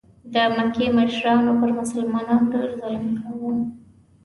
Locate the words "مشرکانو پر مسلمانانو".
0.97-2.49